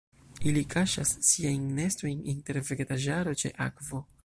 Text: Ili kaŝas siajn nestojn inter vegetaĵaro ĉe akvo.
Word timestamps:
Ili 0.51 0.61
kaŝas 0.73 1.11
siajn 1.27 1.67
nestojn 1.81 2.25
inter 2.35 2.61
vegetaĵaro 2.71 3.37
ĉe 3.43 3.55
akvo. 3.71 4.05